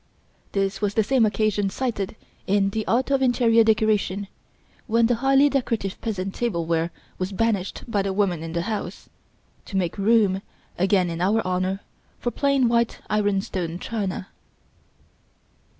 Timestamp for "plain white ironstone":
12.31-13.77